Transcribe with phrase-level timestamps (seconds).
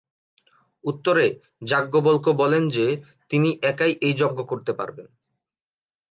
[0.83, 1.25] উত্তরে
[1.61, 2.85] যাজ্ঞবল্ক্য বলেন যে,
[3.31, 5.07] তিনি একাই এই যজ্ঞ করতে পারবেন।